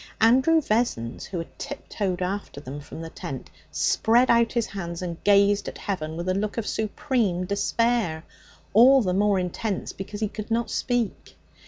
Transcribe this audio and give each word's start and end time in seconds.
Andrew 0.19 0.61
Vessons, 0.61 1.25
who 1.25 1.37
had 1.37 1.59
tiptoed 1.59 2.23
after 2.23 2.59
them 2.59 2.79
from 2.79 3.01
the 3.01 3.11
tent, 3.11 3.51
spread 3.69 4.31
out 4.31 4.51
his 4.53 4.65
hands 4.65 5.03
and 5.03 5.23
gazed 5.23 5.67
at 5.67 5.77
heaven 5.77 6.17
with 6.17 6.27
a 6.27 6.33
look 6.33 6.57
of 6.57 6.65
supreme 6.65 7.45
despair, 7.45 8.23
all 8.73 9.03
the 9.03 9.13
more 9.13 9.37
intense 9.37 9.93
because 9.93 10.19
he 10.19 10.27
could 10.27 10.49
not 10.49 10.71
speak. 10.71 11.37